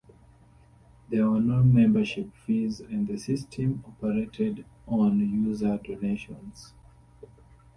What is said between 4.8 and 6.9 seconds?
on user donations.